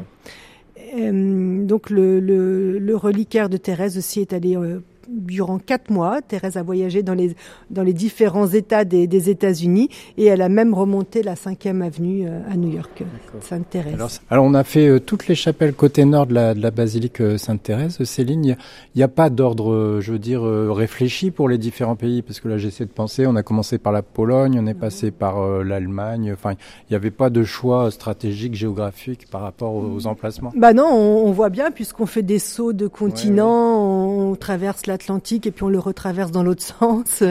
Euh, 0.95 1.65
donc 1.65 1.89
le, 1.89 2.21
le, 2.21 2.79
le, 2.79 2.97
reliquaire 2.97 3.49
de 3.49 3.57
Thérèse 3.57 3.97
aussi 3.97 4.21
est 4.21 4.33
allé 4.33 4.57
euh, 4.57 4.81
durant 5.09 5.59
quatre 5.59 5.91
mois. 5.91 6.23
Thérèse 6.23 6.57
a 6.57 6.63
voyagé 6.63 7.03
dans 7.03 7.15
les, 7.15 7.35
dans 7.71 7.83
les 7.83 7.93
différents 7.93 8.49
États 8.49 8.85
des, 8.85 9.07
des 9.07 9.31
États-Unis 9.31 9.89
et 10.17 10.27
elle 10.27 10.43
a 10.43 10.49
même 10.49 10.75
remonté 10.75 11.23
la 11.23 11.35
5e 11.35 11.83
avenue 11.83 12.27
euh, 12.27 12.41
à 12.51 12.57
New 12.57 12.73
York, 12.73 13.03
Sainte-Thérèse. 13.41 13.95
Alors, 13.95 14.11
alors, 14.31 14.45
on 14.45 14.55
a 14.55 14.65
fait 14.65 14.89
euh, 14.89 15.01
toutes 15.01 15.29
les 15.29 15.35
chapelles 15.35 15.75
côté 15.75 16.05
nord 16.05 16.27
de 16.27 16.35
la, 16.35 16.55
de 16.55 16.61
la 16.61 16.71
basilique 16.71 17.21
euh, 17.21 17.39
Sainte-Thérèse. 17.39 18.03
Céline, 18.05 18.45
il 18.45 18.57
n'y 18.97 19.03
a, 19.03 19.07
a, 19.07 19.09
pas 19.09 19.31
d'ordre, 19.31 20.01
je 20.01 20.13
veux 20.13 20.19
dire, 20.19 20.43
réfléchi 20.43 21.31
pour 21.31 21.49
les 21.49 21.59
différents 21.59 21.97
pays 21.97 22.23
parce 22.23 22.41
que 22.41 22.49
là 22.49 22.59
j'essaie 22.59 22.85
de 22.85 22.91
penser, 22.91 23.27
on 23.27 23.37
a 23.37 23.43
commencé 23.43 23.79
par 23.79 23.93
la 23.93 24.03
Pologne, 24.03 24.59
on 24.61 24.67
est 24.67 24.75
passé 24.75 25.11
par 25.11 25.39
euh, 25.39 25.63
l'Allemagne, 25.63 26.33
enfin 26.33 26.53
il 26.53 26.93
n'y 26.93 26.97
avait 26.97 27.11
pas 27.11 27.31
de 27.31 27.45
choix 27.45 27.91
stratégique, 27.91 28.55
géographique 28.55 29.29
par 29.31 29.43
rapport 29.43 29.75
aux, 29.75 29.95
aux 29.95 30.07
emplacements. 30.07 30.53
Bah 30.57 30.73
non, 30.73 30.89
on, 30.93 31.27
on 31.27 31.33
voit 31.33 31.51
bien 31.51 31.71
puisqu'on 31.71 32.07
fait 32.07 32.23
des 32.23 32.39
sauts 32.39 32.73
de 32.73 32.87
continents, 32.87 34.09
ouais, 34.09 34.23
ouais. 34.23 34.31
on 34.31 34.37
traverse 34.37 34.87
la 34.87 34.90
l'Atlantique 34.91 35.47
et 35.47 35.51
puis 35.51 35.65
on 35.65 35.69
le 35.69 35.79
retraverse 35.79 36.31
dans 36.31 36.43
l'autre 36.43 36.63
sens. 36.79 37.23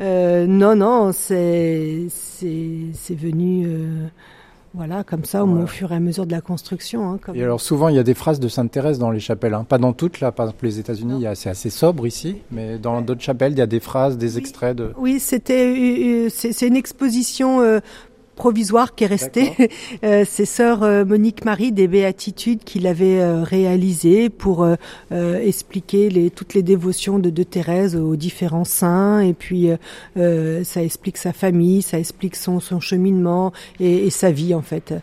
Euh, 0.00 0.46
non, 0.46 0.76
non, 0.76 1.12
c'est 1.12 2.06
c'est 2.10 3.14
venu. 3.14 3.64
Euh, 3.66 4.06
voilà, 4.74 5.02
comme 5.02 5.24
ça, 5.24 5.44
au, 5.44 5.66
fur 5.66 5.92
et 5.92 5.94
à 5.94 6.00
mesure 6.00 6.26
de 6.26 6.30
la 6.30 6.40
construction. 6.40 7.10
Hein, 7.10 7.18
comme... 7.20 7.34
Et 7.34 7.42
alors 7.42 7.60
souvent, 7.60 7.88
il 7.88 7.96
y 7.96 7.98
a 7.98 8.02
des 8.02 8.14
phrases 8.14 8.38
de 8.38 8.48
Sainte 8.48 8.70
Thérèse 8.70 8.98
dans 8.98 9.10
les 9.10 9.18
chapelles, 9.18 9.54
hein. 9.54 9.64
pas 9.64 9.78
dans 9.78 9.92
toutes, 9.92 10.20
là, 10.20 10.30
par 10.30 10.46
exemple 10.46 10.66
les 10.66 10.78
États-Unis, 10.78 11.24
c'est 11.34 11.48
assez 11.48 11.70
sobre 11.70 12.06
ici, 12.06 12.36
mais 12.52 12.78
dans 12.78 13.00
d'autres 13.00 13.22
chapelles, 13.22 13.52
il 13.52 13.58
y 13.58 13.62
a 13.62 13.66
des 13.66 13.80
phrases, 13.80 14.18
des 14.18 14.34
oui. 14.34 14.38
extraits 14.38 14.76
de... 14.76 14.92
Oui, 14.98 15.20
c'était, 15.20 15.66
euh, 15.66 16.28
c'est 16.30 16.66
une 16.66 16.76
exposition 16.76 17.60
euh, 17.62 17.80
provisoire 18.38 18.94
qui 18.94 19.04
est 19.04 19.08
resté. 19.08 19.52
C'est 20.02 20.46
sœur 20.46 20.80
Monique 21.04 21.44
Marie 21.44 21.72
des 21.72 21.88
Béatitudes 21.88 22.62
qui 22.64 22.78
l'avait 22.78 23.20
euh, 23.20 23.42
réalisé 23.42 24.30
pour 24.30 24.62
euh, 24.62 24.76
euh, 25.12 25.40
expliquer 25.40 26.08
les, 26.08 26.30
toutes 26.30 26.54
les 26.54 26.62
dévotions 26.62 27.18
de, 27.18 27.30
de, 27.30 27.42
Thérèse 27.42 27.96
aux 27.96 28.16
différents 28.16 28.64
saints. 28.64 29.20
Et 29.20 29.34
puis 29.34 29.68
euh, 30.16 30.64
ça 30.64 30.82
explique 30.82 31.16
sa 31.16 31.32
famille, 31.32 31.82
ça 31.82 31.98
explique 31.98 32.36
son, 32.36 32.60
son 32.60 32.80
cheminement 32.80 33.52
et, 33.80 34.06
et, 34.06 34.10
sa 34.10 34.30
vie 34.30 34.54
en 34.54 34.62
fait. 34.62 34.94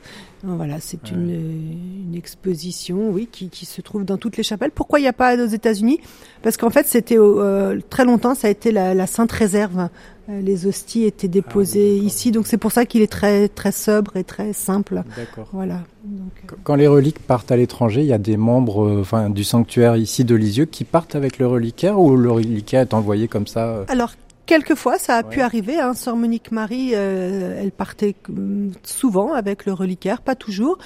Voilà, 0.43 0.79
c'est 0.79 1.01
ouais. 1.05 1.17
une, 1.17 2.09
une, 2.09 2.15
exposition, 2.15 3.09
oui, 3.09 3.27
qui, 3.31 3.49
qui, 3.49 3.65
se 3.65 3.81
trouve 3.81 4.05
dans 4.05 4.17
toutes 4.17 4.37
les 4.37 4.43
chapelles. 4.43 4.71
Pourquoi 4.71 4.99
il 4.99 5.03
n'y 5.03 5.07
a 5.07 5.13
pas 5.13 5.35
aux 5.35 5.47
États-Unis? 5.47 5.99
Parce 6.43 6.57
qu'en 6.57 6.69
fait, 6.69 6.85
c'était 6.85 7.17
euh, 7.17 7.79
très 7.89 8.05
longtemps, 8.05 8.35
ça 8.35 8.47
a 8.47 8.51
été 8.51 8.71
la, 8.71 8.93
la 8.93 9.07
Sainte 9.07 9.31
Réserve. 9.31 9.89
Euh, 10.27 10.41
les 10.41 10.65
hosties 10.65 11.03
étaient 11.03 11.27
déposées 11.27 11.97
ah, 11.97 12.01
oui, 12.01 12.07
ici, 12.07 12.31
donc 12.31 12.47
c'est 12.47 12.57
pour 12.57 12.71
ça 12.71 12.85
qu'il 12.85 13.01
est 13.01 13.11
très 13.11 13.47
très 13.47 13.71
sobre 13.71 14.17
et 14.17 14.23
très 14.23 14.53
simple. 14.53 15.03
D'accord. 15.15 15.47
Voilà. 15.53 15.81
Donc, 16.03 16.31
euh... 16.51 16.55
Quand 16.63 16.75
les 16.75 16.87
reliques 16.87 17.19
partent 17.19 17.51
à 17.51 17.57
l'étranger, 17.57 18.01
il 18.01 18.07
y 18.07 18.13
a 18.13 18.17
des 18.17 18.37
membres, 18.37 18.85
euh, 18.85 19.01
enfin, 19.01 19.29
du 19.29 19.43
sanctuaire 19.43 19.95
ici 19.95 20.23
de 20.23 20.33
Lisieux 20.33 20.65
qui 20.65 20.83
partent 20.83 21.15
avec 21.15 21.37
le 21.37 21.47
reliquaire 21.47 21.99
ou 21.99 22.15
le 22.15 22.31
reliquaire 22.31 22.81
est 22.81 22.93
envoyé 22.93 23.27
comme 23.27 23.45
ça? 23.45 23.85
Alors 23.87 24.13
Quelquefois, 24.45 24.97
ça 24.97 25.15
a 25.15 25.23
ouais. 25.23 25.29
pu 25.29 25.41
arriver. 25.41 25.79
Hein. 25.79 25.93
Sœur 25.93 26.15
Monique 26.15 26.51
Marie, 26.51 26.91
euh, 26.93 27.59
elle 27.59 27.71
partait 27.71 28.15
souvent 28.83 29.33
avec 29.33 29.65
le 29.65 29.73
reliquaire, 29.73 30.21
pas 30.21 30.35
toujours. 30.35 30.77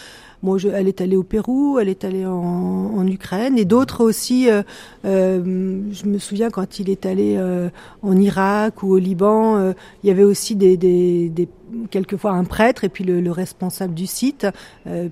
Moi, 0.41 0.57
je, 0.57 0.69
elle 0.69 0.87
est 0.87 1.01
allée 1.01 1.17
au 1.17 1.23
Pérou, 1.23 1.79
elle 1.79 1.89
est 1.89 2.05
allée 2.05 2.25
en, 2.25 2.31
en 2.31 3.07
Ukraine, 3.07 3.57
et 3.57 3.65
d'autres 3.65 4.01
aussi. 4.05 4.49
Euh, 4.49 4.63
euh, 5.03 5.81
je 5.91 6.05
me 6.05 6.17
souviens 6.17 6.49
quand 6.49 6.79
il 6.79 6.89
est 6.89 7.05
allé 7.05 7.35
euh, 7.37 7.69
en 8.01 8.15
Irak 8.15 8.81
ou 8.81 8.93
au 8.93 8.97
Liban, 8.97 9.73
il 10.03 10.07
y 10.07 10.11
avait 10.11 10.23
aussi 10.23 10.55
des, 10.55 10.77
des, 10.77 11.27
des, 11.27 11.49
quelquefois 11.91 12.31
un 12.31 12.45
prêtre 12.45 12.85
et 12.85 12.89
puis 12.89 13.03
le, 13.03 13.19
le 13.19 13.31
responsable 13.31 13.93
du 13.93 14.07
site, 14.07 14.47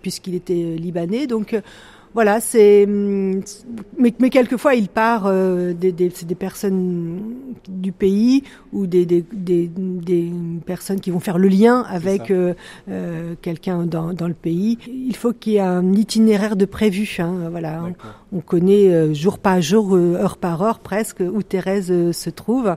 puisqu'il 0.01 0.35
était 0.35 0.75
libanais. 0.77 1.27
Donc 1.27 1.59
voilà, 2.13 2.39
c'est 2.39 2.85
mais, 2.87 4.13
mais, 4.19 4.29
quelquefois 4.29 4.75
il 4.75 4.89
part 4.89 5.25
euh, 5.25 5.73
des, 5.73 5.91
des, 5.91 6.09
des, 6.09 6.35
personnes 6.35 7.21
du 7.67 7.91
pays 7.91 8.43
ou 8.73 8.87
des, 8.87 9.05
des, 9.05 9.23
des, 9.31 10.31
personnes 10.65 10.99
qui 10.99 11.11
vont 11.11 11.19
faire 11.19 11.37
le 11.37 11.47
lien 11.47 11.85
avec 11.89 12.31
euh, 12.31 12.53
euh, 12.89 13.35
quelqu'un 13.41 13.85
dans, 13.85 14.13
dans, 14.13 14.27
le 14.27 14.33
pays. 14.33 14.77
Il 14.87 15.15
faut 15.15 15.33
qu'il 15.33 15.53
y 15.53 15.55
ait 15.57 15.61
un 15.61 15.93
itinéraire 15.93 16.55
de 16.55 16.65
prévu. 16.65 17.17
Hein, 17.19 17.49
voilà, 17.51 17.83
on, 18.31 18.37
on, 18.37 18.41
connaît 18.41 18.89
euh, 18.89 19.13
jour 19.13 19.39
par 19.39 19.61
jour, 19.61 19.95
euh, 19.95 20.15
heure 20.15 20.37
par 20.37 20.61
heure 20.61 20.79
presque 20.79 21.21
où 21.21 21.43
Thérèse 21.43 22.11
se 22.11 22.29
trouve. 22.29 22.75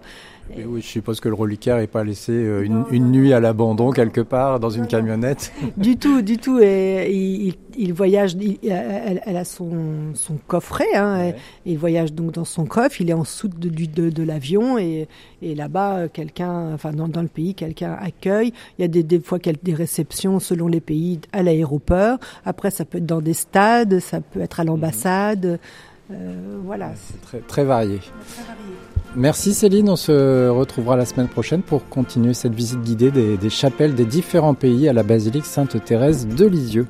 Et 0.56 0.64
oui, 0.64 0.80
je 0.80 0.86
suppose 0.86 1.20
que 1.20 1.28
le 1.28 1.34
reliquaire 1.34 1.76
n'est 1.76 1.86
pas 1.86 2.02
laissé 2.02 2.32
euh, 2.32 2.64
une, 2.64 2.84
une, 2.90 3.12
nuit 3.12 3.32
à 3.32 3.38
l'abandon 3.38 3.92
quelque 3.92 4.20
part 4.20 4.58
dans 4.58 4.70
une 4.70 4.86
camionnette. 4.86 5.52
Du 5.76 5.96
tout, 5.96 6.22
du 6.22 6.36
tout. 6.38 6.58
Et 6.60 7.10
il, 7.12 7.54
il 7.78 7.92
voyage, 7.92 8.34
il, 8.40 8.58
elle, 8.68 9.22
elle, 9.24 9.36
a 9.36 9.44
son, 9.44 9.70
son 10.14 10.36
coffret, 10.46 10.92
hein, 10.94 11.18
ouais. 11.18 11.36
il 11.64 11.78
voyage 11.78 12.12
donc 12.12 12.32
dans 12.32 12.44
son 12.44 12.66
coffre. 12.66 13.00
Il 13.00 13.10
est 13.10 13.14
en 13.14 13.24
soute 13.24 13.58
de, 13.58 13.68
de, 13.68 14.10
de 14.10 14.22
l'avion 14.22 14.78
et, 14.78 15.08
et 15.42 15.54
là-bas, 15.54 16.08
quelqu'un, 16.08 16.74
enfin 16.74 16.92
dans, 16.92 17.08
dans, 17.08 17.22
le 17.22 17.28
pays, 17.28 17.54
quelqu'un 17.54 17.96
accueille. 18.00 18.52
Il 18.78 18.82
y 18.82 18.84
a 18.84 18.88
des, 18.88 19.02
des 19.02 19.20
fois 19.20 19.38
des 19.38 19.74
réceptions 19.74 20.40
selon 20.40 20.66
les 20.66 20.80
pays 20.80 21.20
à 21.32 21.42
l'aéroport. 21.42 22.18
Après, 22.44 22.70
ça 22.70 22.84
peut 22.84 22.98
être 22.98 23.06
dans 23.06 23.20
des 23.20 23.34
stades, 23.34 24.00
ça 24.00 24.20
peut 24.20 24.40
être 24.40 24.60
à 24.60 24.64
l'ambassade. 24.64 25.39
Euh, 25.44 26.58
voilà. 26.64 26.90
C'est 26.96 27.20
très, 27.22 27.38
très 27.38 27.64
varié. 27.64 27.98
Très 27.98 28.42
varié. 28.42 28.74
Merci 29.16 29.54
Céline, 29.54 29.88
on 29.88 29.96
se 29.96 30.48
retrouvera 30.48 30.96
la 30.96 31.04
semaine 31.04 31.26
prochaine 31.26 31.62
pour 31.62 31.88
continuer 31.88 32.32
cette 32.32 32.54
visite 32.54 32.80
guidée 32.82 33.10
des, 33.10 33.36
des 33.36 33.50
chapelles 33.50 33.94
des 33.94 34.04
différents 34.04 34.54
pays 34.54 34.88
à 34.88 34.92
la 34.92 35.02
basilique 35.02 35.46
Sainte-Thérèse 35.46 36.28
de 36.28 36.46
Lisieux. 36.46 36.86